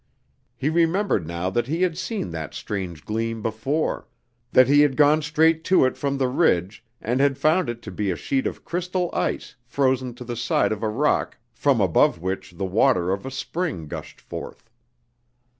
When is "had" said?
1.83-1.95, 4.81-4.97, 7.19-7.37